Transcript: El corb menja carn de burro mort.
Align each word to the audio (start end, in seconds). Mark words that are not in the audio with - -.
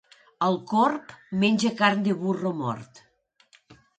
El 0.45 0.55
corb 0.71 1.11
menja 1.43 1.71
carn 1.83 2.01
de 2.09 2.17
burro 2.23 2.53
mort. 2.65 3.03